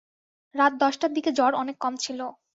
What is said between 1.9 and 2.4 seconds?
ছিল।